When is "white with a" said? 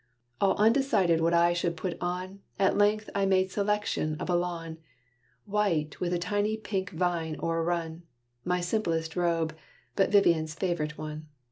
5.45-6.17